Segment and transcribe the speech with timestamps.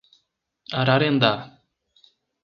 [0.79, 1.31] Ararendá